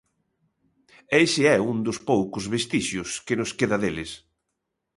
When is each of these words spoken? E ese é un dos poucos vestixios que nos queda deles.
E 1.13 1.15
ese 1.25 1.43
é 1.55 1.57
un 1.71 1.77
dos 1.87 1.97
poucos 2.09 2.43
vestixios 2.53 3.09
que 3.25 3.37
nos 3.39 3.51
queda 3.59 3.77
deles. 3.83 4.11